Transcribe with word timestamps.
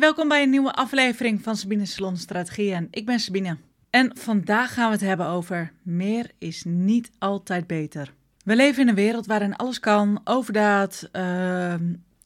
Welkom 0.00 0.28
bij 0.28 0.42
een 0.42 0.50
nieuwe 0.50 0.72
aflevering 0.72 1.42
van 1.42 1.56
Sabine 1.56 1.86
Salon 1.86 2.16
Strategieën. 2.16 2.88
Ik 2.90 3.06
ben 3.06 3.20
Sabine. 3.20 3.56
En 3.90 4.16
vandaag 4.16 4.74
gaan 4.74 4.86
we 4.86 4.92
het 4.92 5.00
hebben 5.00 5.26
over 5.26 5.72
meer 5.82 6.30
is 6.38 6.64
niet 6.66 7.10
altijd 7.18 7.66
beter. 7.66 8.12
We 8.44 8.56
leven 8.56 8.82
in 8.82 8.88
een 8.88 8.94
wereld 8.94 9.26
waarin 9.26 9.56
alles 9.56 9.80
kan, 9.80 10.20
overdaad. 10.24 11.08
Uh, 11.12 11.74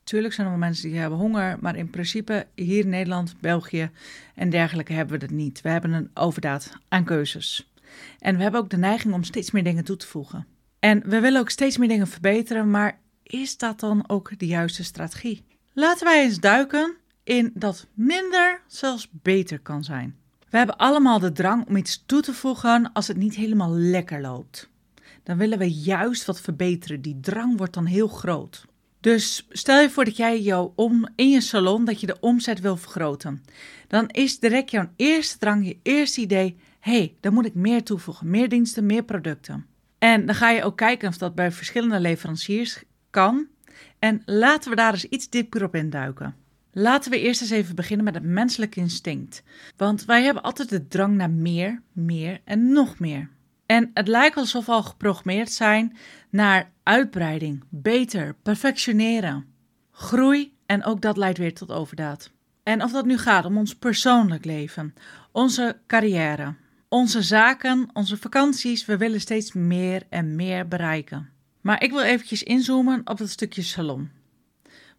tuurlijk 0.04 0.35
zijn 0.35 0.46
er 0.46 0.53
wel 0.53 0.62
mensen 0.62 0.91
die 0.91 0.98
hebben 0.98 1.19
honger, 1.19 1.56
maar 1.61 1.77
in 1.77 1.91
principe 1.91 2.46
hier 2.54 2.85
in 2.85 2.88
Nederland, 2.88 3.34
België 3.41 3.91
en 4.34 4.50
dergelijke 4.50 4.93
hebben 4.93 5.18
we 5.18 5.27
dat 5.27 5.37
niet. 5.37 5.61
We 5.61 5.68
hebben 5.68 5.93
een 5.93 6.11
overdaad 6.14 6.73
aan 6.89 7.05
keuzes. 7.05 7.73
En 8.18 8.37
we 8.37 8.43
hebben 8.43 8.61
ook 8.61 8.71
de 8.71 8.77
neiging 8.77 9.14
om 9.14 9.25
steeds 9.25 9.50
meer 9.50 9.64
dingen 9.64 9.84
toe 9.84 9.96
te 9.96 10.07
voegen. 10.07 10.46
En 10.79 11.02
we 11.05 11.21
willen 11.21 11.41
ook 11.41 11.50
steeds 11.50 11.77
meer 11.77 11.89
dingen 11.89 12.09
verbeteren, 12.09 12.71
maar 12.71 12.98
is 13.23 13.57
dat 13.57 13.80
dan 13.80 14.05
ook 14.07 14.39
de 14.39 14.46
juiste 14.46 14.84
strategie? 14.84 15.45
Laten 15.73 16.07
wij 16.07 16.23
eens 16.23 16.41
duiken 16.41 16.98
in 17.31 17.51
dat 17.55 17.87
minder 17.95 18.61
zelfs 18.67 19.09
beter 19.11 19.61
kan 19.61 19.84
zijn. 19.84 20.16
We 20.48 20.57
hebben 20.57 20.77
allemaal 20.77 21.19
de 21.19 21.33
drang 21.33 21.66
om 21.66 21.77
iets 21.77 22.02
toe 22.07 22.21
te 22.21 22.34
voegen 22.34 22.93
als 22.93 23.09
het 23.09 23.16
niet 23.16 23.34
helemaal 23.34 23.71
lekker 23.71 24.21
loopt. 24.21 24.69
Dan 25.23 25.37
willen 25.37 25.59
we 25.59 25.73
juist 25.73 26.24
wat 26.24 26.41
verbeteren. 26.41 27.02
Die 27.02 27.21
drang 27.21 27.57
wordt 27.57 27.74
dan 27.74 27.85
heel 27.85 28.09
groot. 28.09 28.65
Dus 29.01 29.47
stel 29.51 29.80
je 29.80 29.91
voor 29.91 30.05
dat 30.05 30.16
jij 30.16 30.41
jou 30.41 30.71
om, 30.74 31.09
in 31.15 31.30
je 31.30 31.41
salon 31.41 31.85
dat 31.85 32.01
je 32.01 32.07
de 32.07 32.21
omzet 32.21 32.61
wil 32.61 32.77
vergroten. 32.77 33.45
Dan 33.88 34.09
is 34.09 34.38
direct 34.38 34.71
jouw 34.71 34.91
eerste 34.97 35.38
drang, 35.38 35.66
je 35.66 35.79
eerste 35.83 36.21
idee: 36.21 36.57
hé, 36.80 36.97
hey, 36.97 37.15
dan 37.21 37.33
moet 37.33 37.47
ik 37.47 37.55
meer 37.55 37.83
toevoegen, 37.83 38.30
meer 38.30 38.49
diensten, 38.49 38.87
meer 38.87 39.05
producten. 39.05 39.66
En 39.99 40.27
dan 40.27 40.35
ga 40.35 40.51
je 40.51 40.65
ook 40.65 40.77
kijken 40.77 41.09
of 41.09 41.19
dat 41.19 41.35
bij 41.35 41.52
verschillende 41.52 42.01
leveranciers 42.01 42.83
kan. 43.10 43.47
En 43.99 44.23
laten 44.24 44.71
we 44.71 44.77
daar 44.77 44.93
eens 44.93 45.05
iets 45.05 45.29
dieper 45.29 45.65
op 45.65 45.74
induiken. 45.74 46.35
Laten 46.73 47.10
we 47.10 47.20
eerst 47.20 47.41
eens 47.41 47.51
even 47.51 47.74
beginnen 47.74 48.05
met 48.05 48.15
het 48.15 48.24
menselijke 48.24 48.80
instinct. 48.80 49.42
Want 49.77 50.05
wij 50.05 50.23
hebben 50.23 50.42
altijd 50.42 50.69
de 50.69 50.88
drang 50.88 51.16
naar 51.16 51.30
meer, 51.30 51.82
meer 51.93 52.40
en 52.45 52.73
nog 52.73 52.99
meer. 52.99 53.29
En 53.66 53.90
het 53.95 54.09
lijkt 54.09 54.37
alsof 54.37 54.66
we 54.66 54.73
al 54.73 54.82
geprogrammeerd 54.82 55.52
zijn 55.52 55.96
naar 56.30 56.71
uitbreiding, 56.82 57.65
beter, 57.68 58.35
perfectioneren, 58.43 59.46
groei 59.91 60.54
en 60.66 60.85
ook 60.85 61.01
dat 61.01 61.16
leidt 61.16 61.38
weer 61.38 61.54
tot 61.54 61.71
overdaad. 61.71 62.30
En 62.63 62.82
of 62.82 62.93
dat 62.93 63.07
nu 63.07 63.18
gaat 63.18 63.45
om 63.45 63.57
ons 63.59 63.76
persoonlijk 63.76 64.44
leven, 64.44 64.94
onze 65.32 65.81
carrière, 65.87 66.54
onze 66.88 67.22
zaken, 67.22 67.88
onze 67.93 68.16
vakanties, 68.16 68.84
we 68.84 68.97
willen 68.97 69.21
steeds 69.21 69.53
meer 69.53 70.03
en 70.09 70.37
meer 70.37 70.69
bereiken. 70.69 71.28
Maar 71.60 71.82
ik 71.82 71.91
wil 71.91 72.03
eventjes 72.03 72.43
inzoomen 72.43 73.00
op 73.04 73.19
dat 73.19 73.28
stukje 73.28 73.62
salon. 73.62 74.10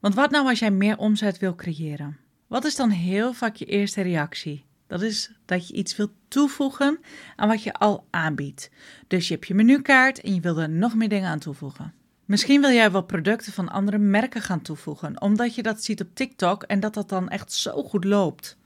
Want 0.02 0.16
wat 0.16 0.31
nou 0.31 0.47
als 0.47 0.59
jij 0.59 0.71
meer 0.71 0.97
omzet 0.97 1.39
wil 1.39 1.55
creëren? 1.55 2.17
Wat 2.47 2.66
is 2.66 2.75
dan 2.75 2.89
heel 2.89 3.33
vaak 3.33 3.55
je 3.55 3.66
eerste 3.66 4.02
reactie? 4.02 4.66
Dat 4.88 5.02
is 5.02 5.31
dat 5.45 5.67
je 5.67 5.73
iets 5.73 5.95
wilt 5.95 6.11
toevoegen 6.27 6.99
aan 7.35 7.47
wat 7.47 7.63
je 7.63 7.73
al 7.73 8.08
aanbiedt. 8.09 8.69
Dus 9.08 9.27
je 9.27 9.33
hebt 9.33 9.47
je 9.47 9.53
menukaart 9.53 10.21
en 10.21 10.33
je 10.33 10.41
wil 10.41 10.58
er 10.58 10.69
nog 10.69 10.95
meer 10.95 11.09
dingen 11.09 11.30
aan 11.30 11.39
toevoegen. 11.39 11.93
Misschien 12.25 12.61
wil 12.61 12.69
jij 12.69 12.91
wel 12.91 13.03
producten 13.03 13.53
van 13.53 13.69
andere 13.69 13.97
merken 13.97 14.41
gaan 14.41 14.61
toevoegen, 14.61 15.21
omdat 15.21 15.55
je 15.55 15.63
dat 15.63 15.83
ziet 15.83 16.02
op 16.02 16.15
TikTok 16.15 16.63
en 16.63 16.80
dat 16.80 16.93
dat 16.93 17.09
dan 17.09 17.30
echt 17.30 17.53
zo 17.53 17.83
goed 17.83 18.03
loopt. 18.03 18.58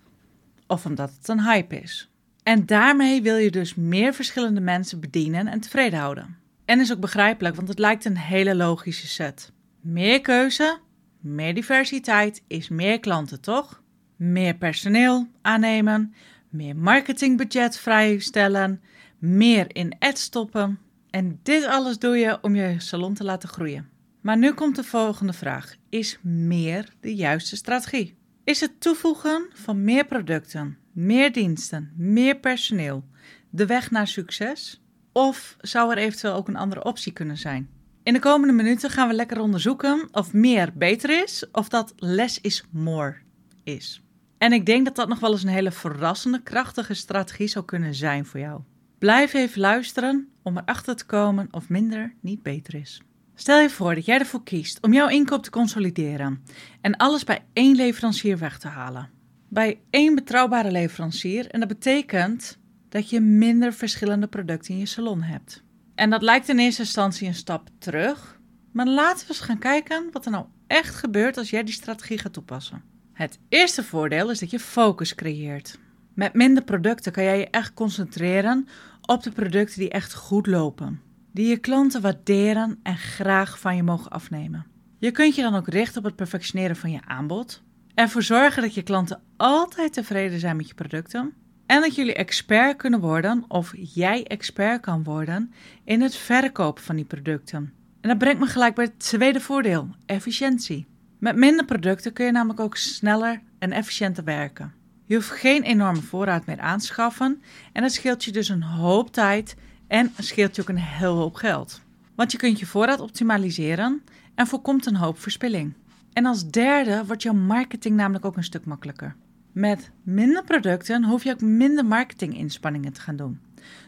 Of 0.68 0.86
omdat 0.86 1.12
het 1.18 1.28
een 1.28 1.44
hype 1.44 1.80
is. 1.80 2.10
En 2.44 2.66
daarmee 2.66 3.22
wil 3.22 3.36
je 3.36 3.52
dus 3.52 3.76
meer 3.76 4.14
verschillende 4.14 4.62
mensen 4.62 5.00
bedienen 5.00 5.48
en 5.48 5.60
tevreden 5.60 6.00
houden. 6.00 6.38
En 6.66 6.80
is 6.80 6.92
ook 6.92 7.00
begrijpelijk, 7.00 7.56
want 7.56 7.68
het 7.68 7.80
lijkt 7.80 8.06
een 8.06 8.18
hele 8.18 8.56
logische 8.56 9.08
set. 9.08 9.52
Meer 9.82 10.22
keuze, 10.22 10.80
meer 11.26 11.54
diversiteit 11.54 12.44
is 12.48 12.70
meer 12.70 13.00
klanten, 13.00 13.42
toch? 13.42 13.82
Meer 14.16 14.56
personeel 14.56 15.28
aannemen, 15.42 16.14
meer 16.50 16.76
marketingbudget 16.76 17.78
vrijstellen, 17.78 18.82
meer 19.18 19.76
in 19.76 19.96
ads 20.00 20.22
stoppen. 20.22 20.80
En 21.10 21.40
dit 21.44 21.66
alles 21.66 22.00
doe 22.00 22.18
je 22.18 22.38
om 22.42 22.56
je 22.56 22.76
salon 22.78 23.14
te 23.14 23.24
laten 23.24 23.50
groeien. 23.50 23.90
Maar 24.22 24.38
nu 24.38 24.54
komt 24.54 24.76
de 24.76 24.84
volgende 24.84 25.34
vraag: 25.34 25.76
is 25.90 26.20
meer 26.22 26.94
de 27.00 27.16
juiste 27.16 27.56
strategie? 27.56 28.18
Is 28.44 28.60
het 28.60 28.82
toevoegen 28.82 29.50
van 29.54 29.84
meer 29.84 30.06
producten, 30.06 30.78
meer 30.92 31.32
diensten, 31.32 31.92
meer 31.96 32.36
personeel 32.36 33.06
de 33.50 33.66
weg 33.66 33.92
naar 33.92 34.08
succes? 34.08 34.82
Of 35.12 35.58
zou 35.62 35.92
er 35.92 35.98
eventueel 35.98 36.34
ook 36.34 36.48
een 36.48 36.56
andere 36.56 36.84
optie 36.84 37.14
kunnen 37.14 37.38
zijn? 37.38 37.70
In 38.06 38.14
de 38.14 38.20
komende 38.20 38.54
minuten 38.54 38.90
gaan 38.90 39.08
we 39.08 39.14
lekker 39.14 39.40
onderzoeken 39.40 40.08
of 40.12 40.34
meer 40.34 40.72
beter 40.76 41.24
is 41.24 41.46
of 41.52 41.70
dat 41.70 41.94
less 41.98 42.42
is 42.42 42.64
more 42.72 43.16
is. 43.64 44.02
En 44.38 44.54
ik 44.54 44.66
denk 44.66 44.86
dat 44.86 44.96
dat 44.96 45.08
nog 45.08 45.20
wel 45.20 45.32
eens 45.32 45.44
een 45.44 45.50
hele 45.50 45.72
verrassende, 45.72 46.42
krachtige 46.44 46.94
strategie 46.94 47.48
zou 47.48 47.66
kunnen 47.66 47.96
zijn 47.96 48.26
voor 48.26 48.40
jou. 48.40 48.62
Blijf 49.00 49.34
even 49.34 49.62
luisteren 49.62 50.30
om 50.44 50.58
erachter 50.58 50.96
te 50.96 51.06
komen 51.06 51.48
of 51.52 51.70
minder 51.70 52.14
niet 52.22 52.44
beter 52.44 52.76
is. 52.76 53.02
Stel 53.36 53.60
je 53.60 53.70
voor 53.70 53.96
dat 53.96 54.06
jij 54.06 54.20
ervoor 54.20 54.44
kiest 54.44 54.82
om 54.82 54.94
jouw 54.94 55.10
inkoop 55.10 55.44
te 55.44 55.50
consolideren 55.50 56.44
en 56.82 56.98
alles 56.98 57.24
bij 57.24 57.46
één 57.54 57.76
leverancier 57.76 58.38
weg 58.38 58.60
te 58.60 58.68
halen. 58.68 59.10
Bij 59.50 59.80
één 59.90 60.16
betrouwbare 60.16 60.72
leverancier 60.72 61.48
en 61.50 61.60
dat 61.60 61.70
betekent 61.70 62.58
dat 62.90 63.10
je 63.10 63.20
minder 63.20 63.74
verschillende 63.74 64.28
producten 64.28 64.74
in 64.74 64.80
je 64.80 64.86
salon 64.86 65.22
hebt. 65.22 65.65
En 65.96 66.10
dat 66.10 66.22
lijkt 66.22 66.50
in 66.50 66.60
eerste 66.60 66.82
instantie 66.82 67.28
een 67.28 67.34
stap 67.34 67.70
terug, 67.80 68.40
maar 68.72 68.88
laten 68.88 69.28
we 69.28 69.34
eens 69.34 69.42
gaan 69.42 69.60
kijken 69.60 70.10
wat 70.12 70.26
er 70.26 70.32
nou 70.32 70.46
echt 70.68 70.96
gebeurt 70.96 71.38
als 71.38 71.50
jij 71.50 71.64
die 71.64 71.74
strategie 71.74 72.18
gaat 72.18 72.34
toepassen. 72.34 72.84
Het 73.14 73.40
eerste 73.50 73.84
voordeel 73.84 74.30
is 74.30 74.40
dat 74.40 74.52
je 74.52 74.60
focus 74.60 75.16
creëert. 75.16 75.80
Met 76.14 76.34
minder 76.34 76.64
producten 76.64 77.12
kan 77.12 77.24
jij 77.24 77.40
je 77.40 77.50
echt 77.50 77.74
concentreren 77.74 78.68
op 79.02 79.24
de 79.24 79.32
producten 79.32 79.80
die 79.80 79.90
echt 79.90 80.14
goed 80.14 80.48
lopen, 80.48 81.02
die 81.32 81.48
je 81.48 81.58
klanten 81.58 82.02
waarderen 82.02 82.80
en 82.84 82.98
graag 82.98 83.60
van 83.60 83.76
je 83.76 83.84
mogen 83.84 84.12
afnemen. 84.12 84.66
Je 84.98 85.12
kunt 85.12 85.36
je 85.36 85.42
dan 85.42 85.56
ook 85.56 85.68
richten 85.68 85.98
op 85.98 86.04
het 86.04 86.16
perfectioneren 86.16 86.76
van 86.76 86.92
je 86.92 87.06
aanbod, 87.06 87.64
ervoor 87.94 88.24
zorgen 88.24 88.62
dat 88.62 88.74
je 88.74 88.84
klanten 88.84 89.22
altijd 89.38 89.94
tevreden 89.94 90.40
zijn 90.40 90.56
met 90.56 90.68
je 90.68 90.74
producten 90.74 91.34
en 91.66 91.82
dat 91.82 91.96
jullie 91.96 92.14
expert 92.14 92.78
kunnen 92.78 93.00
worden 93.00 93.46
of 93.48 93.74
jij 93.76 94.24
expert 94.24 94.82
kan 94.82 95.04
worden 95.04 95.54
in 95.84 96.02
het 96.02 96.16
verkopen 96.16 96.84
van 96.84 96.96
die 96.96 97.06
producten. 97.06 97.74
En 98.02 98.10
dat 98.10 98.18
brengt 98.18 98.40
me 98.40 98.48
gelijk 98.48 98.76
bij 98.76 98.86
het 98.86 99.00
tweede 99.00 99.40
voordeel: 99.40 99.90
efficiëntie. 100.06 100.86
Met 101.20 101.36
minder 101.36 101.66
producten 101.66 102.14
kun 102.14 102.26
je 102.26 102.32
namelijk 102.32 102.60
ook 102.60 102.78
sneller 102.78 103.42
en 103.60 103.72
efficiënter 103.72 104.24
werken. 104.24 104.74
Je 105.06 105.16
hoeft 105.16 105.30
geen 105.30 105.64
enorme 105.64 106.02
voorraad 106.02 106.46
meer 106.46 106.60
aan 106.60 106.80
te 106.80 106.86
schaffen 106.86 107.42
en 107.74 107.82
dat 107.82 107.92
scheelt 107.92 108.24
je 108.24 108.32
dus 108.32 108.50
een 108.50 108.64
hoop 108.64 109.12
tijd 109.12 109.56
en 109.88 110.12
scheelt 110.18 110.56
je 110.56 110.62
ook 110.62 110.70
een 110.70 110.78
heel 110.78 111.16
hoop 111.16 111.36
geld. 111.36 111.82
Want 112.16 112.32
je 112.32 112.38
kunt 112.38 112.60
je 112.60 112.66
voorraad 112.66 113.00
optimaliseren 113.00 114.02
en 114.36 114.48
voorkomt 114.48 114.86
een 114.86 114.96
hoop 114.96 115.20
verspilling. 115.20 115.74
En 116.14 116.26
als 116.26 116.50
derde 116.50 117.06
wordt 117.06 117.24
jouw 117.24 117.34
marketing 117.34 117.96
namelijk 117.96 118.26
ook 118.26 118.38
een 118.38 118.44
stuk 118.44 118.66
makkelijker. 118.66 119.16
Met 119.56 119.92
minder 120.04 120.44
producten 120.44 121.04
hoef 121.04 121.24
je 121.24 121.32
ook 121.32 121.42
minder 121.42 121.86
marketinginspanningen 121.86 122.94
te 122.94 123.02
gaan 123.02 123.16
doen. 123.16 123.40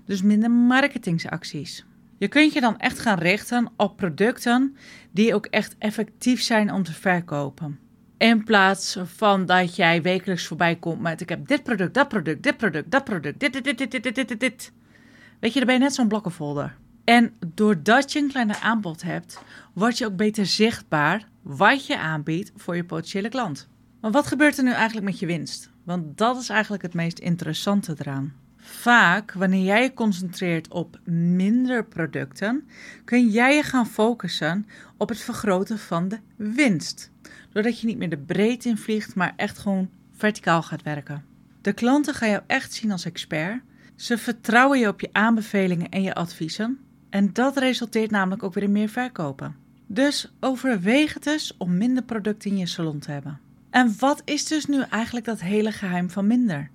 Dus 0.06 0.22
minder 0.22 0.52
marketingsacties. 0.52 1.86
Je 2.18 2.28
kunt 2.28 2.54
je 2.54 2.62
dan 2.62 2.78
echt 2.78 3.00
gaan 3.00 3.18
richten 3.18 3.70
op 3.78 3.98
producten 3.98 4.76
die 5.12 5.36
ook 5.36 5.46
echt 5.46 5.76
effectief 5.78 6.42
zijn 6.42 6.74
om 6.74 6.84
te 6.84 6.94
verkopen. 6.94 7.80
In 8.18 8.44
plaats 8.44 8.98
van 9.04 9.46
dat 9.46 9.76
jij 9.76 10.02
wekelijks 10.02 10.48
voorbij 10.48 10.76
komt 10.76 11.02
met 11.02 11.22
ik 11.22 11.30
heb 11.30 11.48
dit 11.48 11.64
product, 11.64 11.94
dat 11.94 12.08
product, 12.08 12.44
dit 12.44 12.58
product, 12.58 12.92
dat 12.92 13.04
product, 13.04 13.40
dit, 13.40 13.54
dit, 13.54 13.64
dit, 13.64 13.78
dit, 13.78 13.92
dit, 13.92 14.04
dit, 14.04 14.28
dit, 14.28 14.40
dit. 14.40 14.72
Weet 15.40 15.54
je, 15.54 15.58
dan 15.60 15.68
ben 15.68 15.78
je 15.78 15.84
net 15.84 15.94
zo'n 15.94 16.08
blokkenfolder. 16.08 16.76
En 17.04 17.34
doordat 17.54 18.12
je 18.12 18.20
een 18.20 18.30
kleiner 18.30 18.60
aanbod 18.62 19.02
hebt, 19.02 19.42
word 19.74 19.98
je 19.98 20.06
ook 20.06 20.16
beter 20.16 20.46
zichtbaar 20.46 21.28
wat 21.42 21.86
je 21.86 21.98
aanbiedt 21.98 22.52
voor 22.56 22.76
je 22.76 22.84
potentiële 22.84 23.30
klant. 23.30 23.68
Maar 24.02 24.12
wat 24.12 24.28
gebeurt 24.28 24.58
er 24.58 24.64
nu 24.64 24.72
eigenlijk 24.72 25.06
met 25.06 25.20
je 25.20 25.26
winst? 25.26 25.70
Want 25.84 26.18
dat 26.18 26.38
is 26.38 26.50
eigenlijk 26.50 26.84
het 26.84 26.94
meest 26.94 27.20
interessante 27.20 27.96
eraan. 27.98 28.34
Vaak, 28.58 29.34
wanneer 29.34 29.64
jij 29.64 29.84
je 29.84 29.94
concentreert 29.94 30.68
op 30.68 31.00
minder 31.04 31.86
producten, 31.86 32.68
kun 33.06 33.30
jij 33.30 33.56
je 33.56 33.64
gaan 33.64 33.88
focussen 33.88 34.68
op 34.98 35.10
het 35.10 35.20
vergroten 35.20 35.80
van 35.80 36.08
de 36.08 36.20
winst. 36.36 37.12
Doordat 37.52 37.80
je 37.80 37.88
niet 37.88 37.98
meer 37.98 38.10
de 38.10 38.18
breedte 38.18 38.70
in 38.70 38.78
vliegt, 38.78 39.16
maar 39.16 39.34
echt 39.36 39.58
gewoon 39.58 39.90
verticaal 40.16 40.62
gaat 40.62 40.84
werken. 40.84 41.26
De 41.62 41.74
klanten 41.74 42.14
gaan 42.14 42.30
jou 42.30 42.42
echt 42.48 42.74
zien 42.74 42.92
als 42.92 43.06
expert. 43.06 43.62
Ze 43.96 44.18
vertrouwen 44.18 44.80
je 44.80 44.88
op 44.88 45.02
je 45.02 45.10
aanbevelingen 45.12 45.90
en 45.90 46.02
je 46.02 46.14
adviezen. 46.14 46.80
En 47.10 47.34
dat 47.34 47.58
resulteert 47.58 48.12
namelijk 48.12 48.44
ook 48.44 48.54
weer 48.54 48.64
in 48.64 48.72
meer 48.72 48.90
verkopen. 48.90 49.56
Dus 49.88 50.32
overweeg 50.40 51.14
het 51.14 51.26
eens 51.26 51.56
om 51.58 51.78
minder 51.78 52.04
producten 52.04 52.52
in 52.52 52.58
je 52.58 52.66
salon 52.66 53.00
te 53.00 53.12
hebben. 53.12 53.47
En 53.78 53.96
wat 54.00 54.22
is 54.26 54.46
dus 54.46 54.66
nu 54.66 54.82
eigenlijk 54.82 55.26
dat 55.26 55.40
hele 55.40 55.72
geheim 55.72 56.10
van 56.10 56.28
minder? 56.28 56.72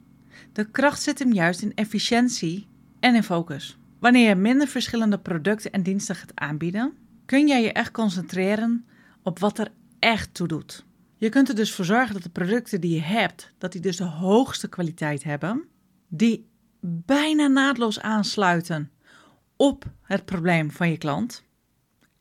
De 0.53 0.71
kracht 0.71 1.03
zit 1.03 1.19
hem 1.19 1.33
juist 1.33 1.63
in 1.63 1.75
efficiëntie 1.75 2.69
en 3.01 3.15
in 3.15 3.23
focus. 3.23 3.79
Wanneer 3.99 4.29
je 4.29 4.35
minder 4.35 4.69
verschillende 4.69 5.19
producten 5.19 5.73
en 5.73 5.83
diensten 5.83 6.17
gaat 6.17 6.33
aanbieden, 6.35 6.93
kun 7.27 7.49
jij 7.49 7.63
je 7.63 7.73
echt 7.73 7.91
concentreren 7.91 8.87
op 9.23 9.39
wat 9.39 9.59
er 9.59 9.73
echt 9.99 10.35
toe 10.35 10.49
doet. 10.49 10.85
Je 11.17 11.29
kunt 11.29 11.49
er 11.49 11.55
dus 11.55 11.73
voor 11.73 11.85
zorgen 11.85 12.15
dat 12.15 12.23
de 12.23 12.29
producten 12.31 12.81
die 12.81 12.95
je 12.95 13.03
hebt, 13.03 13.53
dat 13.59 13.73
die 13.73 13.81
dus 13.81 13.97
de 13.97 14.05
hoogste 14.05 14.69
kwaliteit 14.69 15.25
hebben, 15.25 15.65
die 16.09 16.49
bijna 16.81 17.47
naadloos 17.47 18.01
aansluiten 18.01 18.91
op 19.57 19.85
het 20.03 20.25
probleem 20.25 20.71
van 20.71 20.91
je 20.91 20.99
klant 20.99 21.45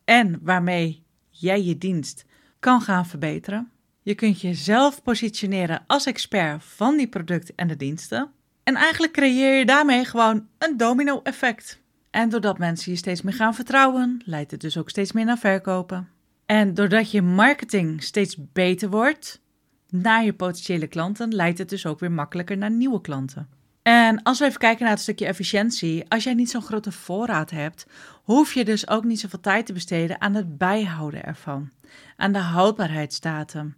en 0.04 0.38
waarmee 0.42 1.04
jij 1.30 1.62
je 1.62 1.78
dienst 1.78 2.24
kan 2.58 2.80
gaan 2.80 3.06
verbeteren. 3.06 3.70
Je 4.04 4.14
kunt 4.14 4.40
jezelf 4.40 5.02
positioneren 5.02 5.84
als 5.86 6.06
expert 6.06 6.64
van 6.64 6.96
die 6.96 7.08
producten 7.08 7.54
en 7.56 7.68
de 7.68 7.76
diensten. 7.76 8.30
En 8.62 8.74
eigenlijk 8.74 9.12
creëer 9.12 9.58
je 9.58 9.66
daarmee 9.66 10.04
gewoon 10.04 10.46
een 10.58 10.76
domino-effect. 10.76 11.80
En 12.10 12.28
doordat 12.28 12.58
mensen 12.58 12.92
je 12.92 12.98
steeds 12.98 13.22
meer 13.22 13.34
gaan 13.34 13.54
vertrouwen, 13.54 14.22
leidt 14.24 14.50
het 14.50 14.60
dus 14.60 14.78
ook 14.78 14.90
steeds 14.90 15.12
meer 15.12 15.24
naar 15.24 15.38
verkopen. 15.38 16.08
En 16.46 16.74
doordat 16.74 17.10
je 17.10 17.22
marketing 17.22 18.02
steeds 18.02 18.36
beter 18.52 18.90
wordt 18.90 19.40
naar 19.88 20.24
je 20.24 20.32
potentiële 20.32 20.86
klanten, 20.86 21.34
leidt 21.34 21.58
het 21.58 21.68
dus 21.68 21.86
ook 21.86 22.00
weer 22.00 22.12
makkelijker 22.12 22.56
naar 22.56 22.70
nieuwe 22.70 23.00
klanten. 23.00 23.48
En 23.82 24.22
als 24.22 24.38
we 24.38 24.44
even 24.44 24.58
kijken 24.58 24.82
naar 24.82 24.92
het 24.92 25.02
stukje 25.02 25.26
efficiëntie, 25.26 26.08
als 26.08 26.24
jij 26.24 26.34
niet 26.34 26.50
zo'n 26.50 26.62
grote 26.62 26.92
voorraad 26.92 27.50
hebt, 27.50 27.86
hoef 28.22 28.54
je 28.54 28.64
dus 28.64 28.88
ook 28.88 29.04
niet 29.04 29.20
zoveel 29.20 29.40
tijd 29.40 29.66
te 29.66 29.72
besteden 29.72 30.20
aan 30.20 30.34
het 30.34 30.58
bijhouden 30.58 31.24
ervan, 31.24 31.70
aan 32.16 32.32
de 32.32 32.38
houdbaarheidsdatum, 32.38 33.76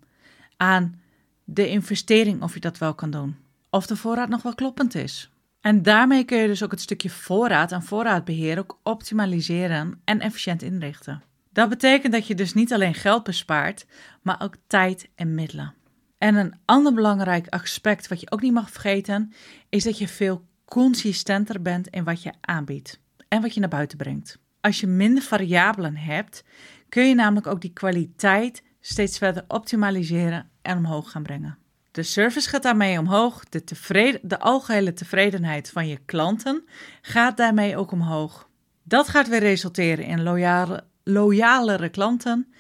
aan 0.57 1.01
de 1.45 1.69
investering 1.69 2.43
of 2.43 2.55
je 2.55 2.61
dat 2.61 2.79
wel 2.79 2.95
kan 2.95 3.11
doen, 3.11 3.37
of 3.71 3.87
de 3.87 3.97
voorraad 3.97 4.29
nog 4.29 4.43
wel 4.43 4.55
kloppend 4.55 4.95
is. 4.95 5.31
En 5.61 5.83
daarmee 5.83 6.25
kun 6.25 6.39
je 6.39 6.47
dus 6.47 6.63
ook 6.63 6.71
het 6.71 6.81
stukje 6.81 7.11
voorraad 7.11 7.73
en 7.73 7.83
voorraadbeheer 7.83 8.59
ook 8.59 8.79
optimaliseren 8.83 10.01
en 10.05 10.21
efficiënt 10.21 10.63
inrichten. 10.63 11.23
Dat 11.53 11.69
betekent 11.69 12.13
dat 12.13 12.27
je 12.27 12.35
dus 12.35 12.55
niet 12.55 12.73
alleen 12.73 12.95
geld 12.95 13.25
bespaart, 13.25 13.87
maar 14.23 14.43
ook 14.43 14.55
tijd 14.67 15.09
en 15.15 15.35
middelen. 15.35 15.75
En 16.19 16.35
een 16.35 16.55
ander 16.65 16.95
belangrijk 16.95 17.49
aspect 17.49 18.09
wat 18.09 18.21
je 18.21 18.31
ook 18.31 18.41
niet 18.41 18.53
mag 18.53 18.71
vergeten, 18.71 19.33
is 19.69 19.85
dat 19.85 19.99
je 19.99 20.09
veel 20.09 20.45
consistenter 20.65 21.63
bent 21.63 21.89
in 21.89 22.05
wat 22.05 22.23
je 22.23 22.33
aanbiedt 22.41 23.01
en 23.29 23.43
wat 23.43 23.55
je 23.55 23.61
naar 23.61 23.69
buiten 23.69 23.99
brengt. 23.99 24.39
Als 24.61 24.81
je 24.81 24.87
minder 24.87 25.23
variabelen 25.23 25.97
hebt, 25.97 26.45
kun 26.89 27.09
je 27.09 27.15
namelijk 27.15 27.47
ook 27.47 27.61
die 27.61 27.73
kwaliteit 27.73 28.63
steeds 28.87 29.19
verder 29.19 29.45
optimaliseren 29.49 30.51
en 30.63 30.77
omhoog 30.77 31.11
gaan 31.11 31.23
brengen. 31.23 31.59
De 31.91 32.03
service 32.03 32.49
gaat 32.49 32.63
daarmee 32.63 32.99
omhoog, 32.99 33.45
de, 33.45 33.65
tevreden, 33.65 34.21
de 34.23 34.39
algehele 34.39 34.93
tevredenheid 34.93 35.71
van 35.71 35.89
je 35.89 35.99
klanten 36.05 36.65
gaat 37.03 37.37
daarmee 37.37 37.77
ook 37.77 37.93
omhoog. 37.93 38.49
Dat 38.83 39.09
gaat 39.09 39.29
weer 39.29 39.41
resulteren 39.41 40.05
in 40.05 40.23
loyale, 40.23 40.85
loyalere 41.05 41.89
klanten 41.89 42.53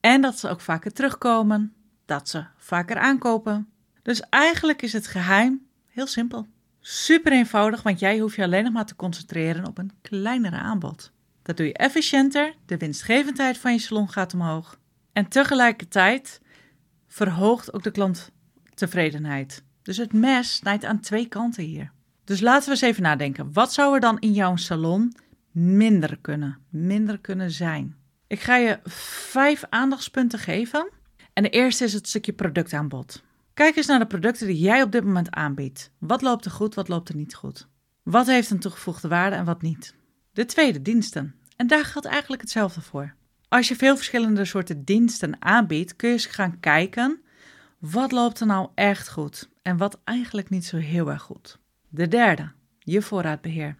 en 0.00 0.20
dat 0.20 0.38
ze 0.38 0.48
ook 0.48 0.60
vaker 0.60 0.92
terugkomen, 0.92 1.72
dat 2.04 2.28
ze 2.28 2.44
vaker 2.56 2.96
aankopen. 2.96 3.68
Dus 4.02 4.20
eigenlijk 4.20 4.82
is 4.82 4.92
het 4.92 5.06
geheim 5.06 5.66
heel 5.86 6.06
simpel. 6.06 6.46
Super 6.80 7.32
eenvoudig, 7.32 7.82
want 7.82 7.98
jij 7.98 8.18
hoeft 8.18 8.36
je 8.36 8.42
alleen 8.42 8.64
nog 8.64 8.72
maar 8.72 8.86
te 8.86 8.96
concentreren 8.96 9.66
op 9.66 9.78
een 9.78 9.92
kleinere 10.02 10.56
aanbod. 10.56 11.12
Dat 11.42 11.56
doe 11.56 11.66
je 11.66 11.72
efficiënter, 11.72 12.54
de 12.66 12.76
winstgevendheid 12.76 13.58
van 13.58 13.72
je 13.72 13.78
salon 13.78 14.08
gaat 14.08 14.34
omhoog. 14.34 14.79
En 15.12 15.28
tegelijkertijd 15.28 16.40
verhoogt 17.08 17.72
ook 17.72 17.82
de 17.82 17.90
klanttevredenheid. 17.90 19.64
Dus 19.82 19.96
het 19.96 20.12
mes 20.12 20.54
snijdt 20.54 20.84
aan 20.84 21.00
twee 21.00 21.26
kanten 21.26 21.64
hier. 21.64 21.92
Dus 22.24 22.40
laten 22.40 22.64
we 22.64 22.70
eens 22.70 22.80
even 22.80 23.02
nadenken. 23.02 23.52
Wat 23.52 23.72
zou 23.72 23.94
er 23.94 24.00
dan 24.00 24.18
in 24.18 24.32
jouw 24.32 24.56
salon 24.56 25.14
minder 25.50 26.18
kunnen, 26.20 26.58
minder 26.68 27.18
kunnen 27.18 27.50
zijn? 27.50 27.96
Ik 28.26 28.40
ga 28.40 28.56
je 28.56 28.80
vijf 28.84 29.64
aandachtspunten 29.68 30.38
geven. 30.38 30.90
En 31.32 31.42
de 31.42 31.50
eerste 31.50 31.84
is 31.84 31.92
het 31.92 32.08
stukje 32.08 32.32
productaanbod. 32.32 33.22
Kijk 33.54 33.76
eens 33.76 33.86
naar 33.86 33.98
de 33.98 34.06
producten 34.06 34.46
die 34.46 34.58
jij 34.58 34.82
op 34.82 34.92
dit 34.92 35.04
moment 35.04 35.30
aanbiedt. 35.30 35.90
Wat 35.98 36.22
loopt 36.22 36.44
er 36.44 36.50
goed, 36.50 36.74
wat 36.74 36.88
loopt 36.88 37.08
er 37.08 37.16
niet 37.16 37.34
goed? 37.34 37.68
Wat 38.02 38.26
heeft 38.26 38.50
een 38.50 38.58
toegevoegde 38.58 39.08
waarde 39.08 39.36
en 39.36 39.44
wat 39.44 39.62
niet? 39.62 39.94
De 40.32 40.44
tweede, 40.44 40.82
diensten. 40.82 41.34
En 41.56 41.66
daar 41.66 41.84
geldt 41.84 42.06
eigenlijk 42.06 42.42
hetzelfde 42.42 42.80
voor. 42.80 43.14
Als 43.50 43.68
je 43.68 43.76
veel 43.76 43.96
verschillende 43.96 44.44
soorten 44.44 44.84
diensten 44.84 45.42
aanbiedt, 45.42 45.96
kun 45.96 46.08
je 46.08 46.14
eens 46.14 46.26
gaan 46.26 46.60
kijken 46.60 47.20
wat 47.78 48.12
loopt 48.12 48.40
er 48.40 48.46
nou 48.46 48.68
echt 48.74 49.08
goed 49.08 49.50
en 49.62 49.76
wat 49.76 50.00
eigenlijk 50.04 50.50
niet 50.50 50.64
zo 50.64 50.76
heel 50.76 51.10
erg 51.10 51.22
goed. 51.22 51.58
De 51.88 52.08
derde, 52.08 52.50
je 52.78 53.02
voorraadbeheer. 53.02 53.76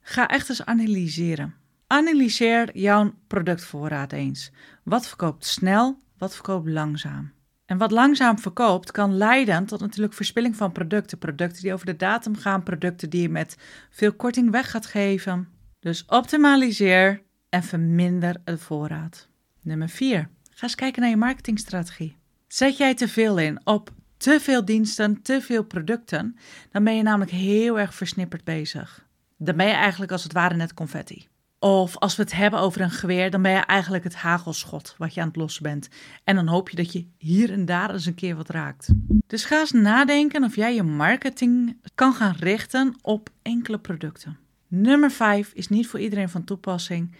Ga 0.00 0.28
echt 0.28 0.48
eens 0.48 0.64
analyseren. 0.64 1.54
Analyseer 1.86 2.78
jouw 2.78 3.14
productvoorraad 3.26 4.12
eens. 4.12 4.50
Wat 4.82 5.08
verkoopt 5.08 5.44
snel, 5.44 5.98
wat 6.18 6.34
verkoopt 6.34 6.68
langzaam? 6.68 7.32
En 7.66 7.78
wat 7.78 7.90
langzaam 7.90 8.38
verkoopt 8.38 8.90
kan 8.90 9.16
leiden 9.16 9.66
tot 9.66 9.80
natuurlijk 9.80 10.14
verspilling 10.14 10.56
van 10.56 10.72
producten. 10.72 11.18
Producten 11.18 11.62
die 11.62 11.72
over 11.72 11.86
de 11.86 11.96
datum 11.96 12.36
gaan, 12.36 12.62
producten 12.62 13.10
die 13.10 13.22
je 13.22 13.28
met 13.28 13.56
veel 13.90 14.12
korting 14.12 14.50
weg 14.50 14.70
gaat 14.70 14.86
geven. 14.86 15.48
Dus 15.80 16.04
optimaliseer 16.06 17.24
en 17.48 17.62
verminder 17.62 18.36
de 18.44 18.58
voorraad. 18.58 19.28
Nummer 19.62 19.88
4. 19.88 20.28
Ga 20.50 20.62
eens 20.62 20.74
kijken 20.74 21.00
naar 21.00 21.10
je 21.10 21.16
marketingstrategie. 21.16 22.16
Zet 22.46 22.76
jij 22.76 22.94
te 22.94 23.08
veel 23.08 23.38
in 23.38 23.66
op 23.66 23.92
te 24.16 24.40
veel 24.40 24.64
diensten, 24.64 25.22
te 25.22 25.40
veel 25.40 25.64
producten, 25.64 26.36
dan 26.70 26.84
ben 26.84 26.96
je 26.96 27.02
namelijk 27.02 27.30
heel 27.30 27.78
erg 27.78 27.94
versnipperd 27.94 28.44
bezig. 28.44 29.06
Dan 29.36 29.56
ben 29.56 29.66
je 29.66 29.72
eigenlijk 29.72 30.12
als 30.12 30.22
het 30.22 30.32
ware 30.32 30.54
net 30.54 30.74
confetti. 30.74 31.28
Of 31.58 31.96
als 31.96 32.16
we 32.16 32.22
het 32.22 32.32
hebben 32.32 32.60
over 32.60 32.80
een 32.80 32.90
geweer, 32.90 33.30
dan 33.30 33.42
ben 33.42 33.52
je 33.52 33.58
eigenlijk 33.58 34.04
het 34.04 34.14
hagelschot 34.14 34.94
wat 34.98 35.14
je 35.14 35.20
aan 35.20 35.26
het 35.26 35.36
lossen 35.36 35.62
bent. 35.62 35.88
En 36.24 36.34
dan 36.34 36.46
hoop 36.46 36.68
je 36.68 36.76
dat 36.76 36.92
je 36.92 37.06
hier 37.18 37.52
en 37.52 37.64
daar 37.64 37.92
eens 37.92 38.06
een 38.06 38.14
keer 38.14 38.36
wat 38.36 38.48
raakt. 38.48 38.88
Dus 39.26 39.44
ga 39.44 39.58
eens 39.58 39.72
nadenken 39.72 40.44
of 40.44 40.56
jij 40.56 40.74
je 40.74 40.82
marketing 40.82 41.80
kan 41.94 42.12
gaan 42.12 42.34
richten 42.38 42.94
op 43.02 43.30
enkele 43.42 43.78
producten. 43.78 44.38
Nummer 44.68 45.10
5 45.10 45.52
is 45.52 45.68
niet 45.68 45.86
voor 45.86 46.00
iedereen 46.00 46.28
van 46.28 46.44
toepassing, 46.44 47.14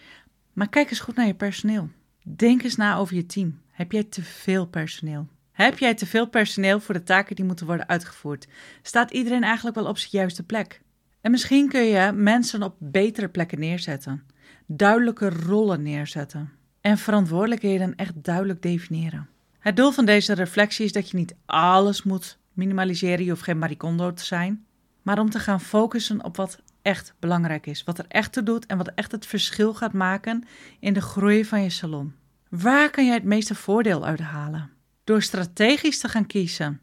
maar 0.52 0.68
kijk 0.68 0.90
eens 0.90 1.00
goed 1.00 1.16
naar 1.16 1.26
je 1.26 1.34
personeel. 1.34 1.88
Denk 2.22 2.62
eens 2.62 2.76
na 2.76 2.96
over 2.96 3.16
je 3.16 3.26
team. 3.26 3.60
Heb 3.70 3.92
jij 3.92 4.04
te 4.04 4.22
veel 4.22 4.66
personeel? 4.66 5.28
Heb 5.52 5.78
jij 5.78 5.94
te 5.94 6.06
veel 6.06 6.28
personeel 6.28 6.80
voor 6.80 6.94
de 6.94 7.02
taken 7.02 7.36
die 7.36 7.44
moeten 7.44 7.66
worden 7.66 7.88
uitgevoerd? 7.88 8.46
Staat 8.82 9.10
iedereen 9.10 9.42
eigenlijk 9.42 9.76
wel 9.76 9.86
op 9.86 9.98
zijn 9.98 10.10
juiste 10.12 10.42
plek? 10.42 10.80
En 11.20 11.30
misschien 11.30 11.68
kun 11.68 11.84
je 11.84 12.12
mensen 12.12 12.62
op 12.62 12.76
betere 12.78 13.28
plekken 13.28 13.58
neerzetten, 13.58 14.22
duidelijke 14.66 15.30
rollen 15.30 15.82
neerzetten 15.82 16.52
en 16.80 16.98
verantwoordelijkheden 16.98 17.96
echt 17.96 18.24
duidelijk 18.24 18.62
definiëren. 18.62 19.28
Het 19.58 19.76
doel 19.76 19.90
van 19.90 20.04
deze 20.04 20.32
reflectie 20.32 20.84
is 20.84 20.92
dat 20.92 21.10
je 21.10 21.16
niet 21.16 21.34
alles 21.46 22.02
moet 22.02 22.38
minimaliseren, 22.52 23.24
je 23.24 23.30
hoeft 23.30 23.42
geen 23.42 23.58
maricondo 23.58 24.12
te 24.12 24.24
zijn, 24.24 24.66
maar 25.02 25.18
om 25.18 25.30
te 25.30 25.38
gaan 25.38 25.60
focussen 25.60 26.24
op 26.24 26.36
wat 26.36 26.62
echt 26.86 27.14
belangrijk 27.18 27.66
is, 27.66 27.84
wat 27.84 27.98
er 27.98 28.04
echt 28.08 28.32
toe 28.32 28.42
doet 28.42 28.66
en 28.66 28.76
wat 28.76 28.92
echt 28.94 29.12
het 29.12 29.26
verschil 29.26 29.74
gaat 29.74 29.92
maken 29.92 30.44
in 30.80 30.92
de 30.92 31.00
groei 31.00 31.44
van 31.44 31.62
je 31.62 31.70
salon. 31.70 32.14
Waar 32.48 32.90
kan 32.90 33.06
jij 33.06 33.14
het 33.14 33.24
meeste 33.24 33.54
voordeel 33.54 34.04
uit 34.04 34.20
halen? 34.20 34.70
Door 35.04 35.22
strategisch 35.22 35.98
te 35.98 36.08
gaan 36.08 36.26
kiezen 36.26 36.80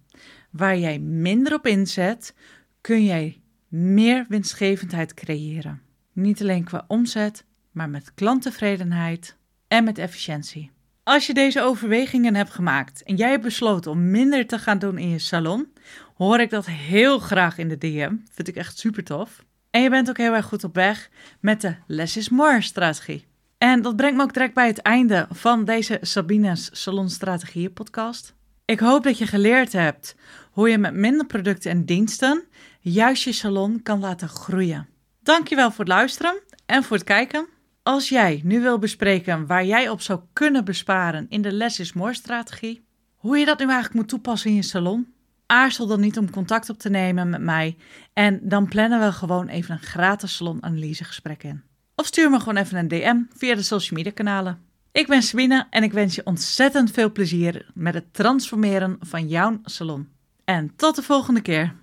waar 0.53 0.77
jij 0.77 0.99
minder 0.99 1.53
op 1.53 1.67
inzet, 1.67 2.33
kun 2.81 3.05
jij 3.05 3.41
meer 3.67 4.25
winstgevendheid 4.29 5.13
creëren. 5.13 5.81
Niet 6.11 6.41
alleen 6.41 6.63
qua 6.63 6.85
omzet, 6.87 7.45
maar 7.71 7.89
met 7.89 8.13
klanttevredenheid 8.13 9.37
en 9.67 9.83
met 9.83 9.97
efficiëntie. 9.97 10.71
Als 11.03 11.27
je 11.27 11.33
deze 11.33 11.61
overwegingen 11.61 12.35
hebt 12.35 12.53
gemaakt 12.53 13.03
en 13.03 13.15
jij 13.15 13.29
hebt 13.29 13.43
besloten 13.43 13.91
om 13.91 14.11
minder 14.11 14.47
te 14.47 14.59
gaan 14.59 14.79
doen 14.79 14.97
in 14.97 15.09
je 15.09 15.19
salon, 15.19 15.73
hoor 16.15 16.39
ik 16.39 16.49
dat 16.49 16.65
heel 16.65 17.19
graag 17.19 17.57
in 17.57 17.67
de 17.67 17.77
DM. 17.77 18.15
Vind 18.31 18.47
ik 18.47 18.55
echt 18.55 18.77
super 18.77 19.03
tof. 19.03 19.43
En 19.73 19.81
je 19.81 19.89
bent 19.89 20.09
ook 20.09 20.17
heel 20.17 20.33
erg 20.33 20.45
goed 20.45 20.63
op 20.63 20.75
weg 20.75 21.09
met 21.39 21.61
de 21.61 21.75
Less 21.87 22.17
is 22.17 22.29
More 22.29 22.61
strategie. 22.61 23.25
En 23.57 23.81
dat 23.81 23.95
brengt 23.95 24.17
me 24.17 24.23
ook 24.23 24.33
direct 24.33 24.53
bij 24.53 24.67
het 24.67 24.81
einde 24.81 25.27
van 25.29 25.65
deze 25.65 25.97
Sabine's 26.01 26.69
Salon 26.71 27.09
Strategieën 27.09 27.73
podcast. 27.73 28.35
Ik 28.65 28.79
hoop 28.79 29.03
dat 29.03 29.17
je 29.17 29.27
geleerd 29.27 29.71
hebt 29.71 30.15
hoe 30.51 30.69
je 30.69 30.77
met 30.77 30.93
minder 30.93 31.25
producten 31.25 31.71
en 31.71 31.85
diensten 31.85 32.43
juist 32.79 33.23
je 33.23 33.31
salon 33.31 33.83
kan 33.83 33.99
laten 33.99 34.29
groeien. 34.29 34.87
Dankjewel 35.23 35.71
voor 35.71 35.85
het 35.85 35.93
luisteren 35.93 36.41
en 36.65 36.83
voor 36.83 36.97
het 36.97 37.05
kijken. 37.05 37.47
Als 37.83 38.09
jij 38.09 38.41
nu 38.43 38.61
wil 38.61 38.79
bespreken 38.79 39.47
waar 39.47 39.65
jij 39.65 39.89
op 39.89 40.01
zou 40.01 40.19
kunnen 40.33 40.65
besparen 40.65 41.25
in 41.29 41.41
de 41.41 41.51
Less 41.51 41.79
is 41.79 41.93
More 41.93 42.13
strategie, 42.13 42.85
hoe 43.15 43.37
je 43.37 43.45
dat 43.45 43.59
nu 43.59 43.65
eigenlijk 43.65 43.95
moet 43.95 44.07
toepassen 44.07 44.49
in 44.49 44.55
je 44.55 44.61
salon, 44.61 45.13
aarzel 45.45 45.87
dan 45.87 45.99
niet 45.99 46.17
om 46.17 46.29
contact 46.29 46.69
op 46.69 46.79
te 46.79 46.89
nemen 46.89 47.29
met 47.29 47.41
mij 47.41 47.77
en 48.13 48.39
dan 48.43 48.67
plannen 48.67 48.99
we 48.99 49.11
gewoon 49.11 49.47
even 49.47 49.73
een 49.73 49.81
gratis 49.81 50.35
salonanalysegesprek 50.35 51.43
in. 51.43 51.63
Of 51.95 52.05
stuur 52.05 52.29
me 52.29 52.39
gewoon 52.39 52.57
even 52.57 52.77
een 52.77 52.87
DM 52.87 53.37
via 53.37 53.55
de 53.55 53.61
social 53.61 53.97
media 53.97 54.11
kanalen. 54.11 54.59
Ik 54.91 55.07
ben 55.07 55.21
Sabine 55.21 55.67
en 55.69 55.83
ik 55.83 55.93
wens 55.93 56.15
je 56.15 56.25
ontzettend 56.25 56.91
veel 56.91 57.11
plezier 57.11 57.71
met 57.73 57.93
het 57.93 58.13
transformeren 58.13 58.97
van 58.99 59.27
jouw 59.27 59.59
salon. 59.63 60.09
En 60.43 60.75
tot 60.75 60.95
de 60.95 61.01
volgende 61.01 61.41
keer. 61.41 61.75